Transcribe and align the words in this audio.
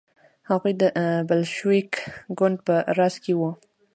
هغوی 0.49 0.73
د 0.81 0.83
بلشویک 1.29 1.91
ګوند 2.37 2.57
په 2.67 2.75
راس 2.97 3.15
کې 3.23 3.33
وو. 3.39 3.51